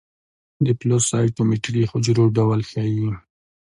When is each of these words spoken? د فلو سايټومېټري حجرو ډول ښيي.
د 0.65 0.67
فلو 0.79 0.97
سايټومېټري 1.09 1.83
حجرو 1.91 2.25
ډول 2.37 2.59
ښيي. 2.69 3.09